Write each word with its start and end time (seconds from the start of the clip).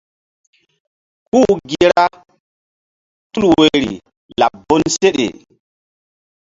́U 1.39 1.41
gi 1.69 1.81
ra 1.91 2.03
tul 3.33 3.43
woyri 3.57 3.91
laɓ 4.39 4.51
bonseɗe. 4.65 5.25